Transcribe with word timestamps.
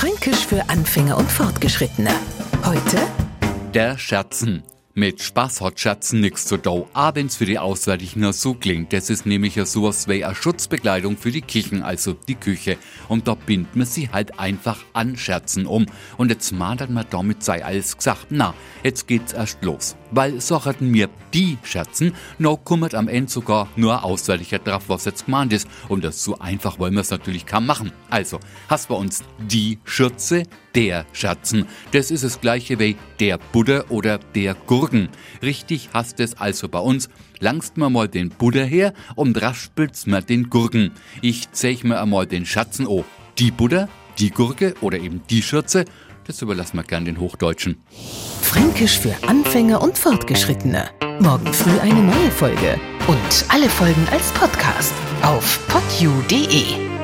Fränkisch 0.00 0.46
für 0.46 0.66
Anfänger 0.70 1.18
und 1.18 1.30
Fortgeschrittene. 1.30 2.08
Heute 2.64 2.96
Der 3.74 3.98
Scherzen. 3.98 4.62
Mit 4.94 5.22
Spaß 5.22 5.60
hat 5.60 5.78
Scherzen 5.78 6.18
nix 6.20 6.46
zu 6.46 6.56
do, 6.56 6.88
wenn's 7.14 7.36
für 7.36 7.44
die 7.44 7.60
Auswärtigen 7.60 8.32
so 8.32 8.54
klingt. 8.54 8.92
Das 8.92 9.08
ist 9.08 9.24
nämlich 9.24 9.54
sowas 9.68 10.08
wie 10.08 10.24
eine 10.24 10.34
Schutzbekleidung 10.34 11.16
für 11.16 11.30
die 11.30 11.42
Küchen, 11.42 11.84
also 11.84 12.12
die 12.12 12.34
Küche. 12.34 12.76
Und 13.08 13.28
da 13.28 13.36
bindet 13.36 13.76
man 13.76 13.86
sie 13.86 14.08
halt 14.08 14.40
einfach 14.40 14.78
an 14.92 15.16
Scherzen 15.16 15.66
um. 15.66 15.86
Und 16.16 16.30
jetzt 16.30 16.50
mahnt 16.50 16.90
man 16.90 17.06
damit 17.08 17.44
sei 17.44 17.64
alles 17.64 17.96
gesagt. 17.96 18.26
Na, 18.30 18.52
jetzt 18.82 19.06
geht's 19.06 19.32
erst 19.32 19.62
los. 19.62 19.94
Weil 20.10 20.40
so 20.40 20.64
hatten 20.64 20.90
mir 20.90 21.08
die 21.32 21.56
Scherzen, 21.62 22.12
no 22.38 22.56
kummert 22.56 22.96
am 22.96 23.06
Ende 23.06 23.30
sogar 23.30 23.68
nur 23.76 24.02
Auswärtiger 24.02 24.58
drauf, 24.58 24.88
was 24.88 25.04
jetzt 25.04 25.26
gemeint 25.26 25.52
ist. 25.52 25.68
Und 25.88 26.02
das 26.02 26.24
so 26.24 26.40
einfach 26.40 26.80
wollen 26.80 26.94
wir 26.94 27.02
es 27.02 27.10
natürlich 27.10 27.46
kaum 27.46 27.64
machen. 27.64 27.92
Also, 28.08 28.40
hast 28.68 28.88
bei 28.88 28.96
uns 28.96 29.22
die 29.38 29.78
Schürze, 29.84 30.42
der 30.74 31.06
Scherzen. 31.12 31.66
Das 31.92 32.10
ist 32.10 32.24
das 32.24 32.40
gleiche 32.40 32.78
wie 32.78 32.96
der 33.18 33.38
Buddha 33.38 33.84
oder 33.88 34.18
der 34.34 34.54
Gurken. 34.54 35.08
Richtig 35.42 35.90
hast 35.92 36.20
es 36.20 36.38
also 36.38 36.68
bei 36.68 36.78
uns. 36.78 37.08
Langst 37.38 37.76
mir 37.76 37.90
mal 37.90 38.08
den 38.08 38.28
Buddha 38.28 38.62
her 38.62 38.92
und 39.14 39.40
raspelt's 39.40 40.06
mir 40.06 40.22
den 40.22 40.50
Gurken. 40.50 40.92
Ich 41.22 41.50
zeig 41.52 41.84
mir 41.84 42.00
einmal 42.00 42.26
den 42.26 42.46
Schatzen 42.46 42.86
oh. 42.86 43.04
Die 43.38 43.50
Buddha, 43.50 43.88
die 44.18 44.30
Gurke 44.30 44.74
oder 44.80 44.98
eben 44.98 45.22
die 45.30 45.42
Schürze, 45.42 45.84
das 46.26 46.42
überlassen 46.42 46.76
wir 46.76 46.84
gern 46.84 47.04
den 47.04 47.18
Hochdeutschen. 47.18 47.82
Fränkisch 48.42 48.98
für 48.98 49.14
Anfänger 49.26 49.82
und 49.82 49.98
Fortgeschrittene. 49.98 50.90
Morgen 51.20 51.52
früh 51.52 51.78
eine 51.80 52.02
neue 52.02 52.30
Folge. 52.30 52.78
Und 53.08 53.44
alle 53.48 53.68
Folgen 53.68 54.06
als 54.12 54.30
Podcast 54.32 54.92
auf 55.22 55.60
podu.de. 55.68 56.99